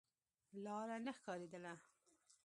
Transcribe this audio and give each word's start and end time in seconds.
لاره 0.63 0.97
نه 1.05 1.11
ښکارېدله. 1.17 1.73